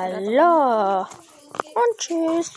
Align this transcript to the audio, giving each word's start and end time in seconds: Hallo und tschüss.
Hallo 0.00 1.00
und 1.74 1.98
tschüss. 1.98 2.52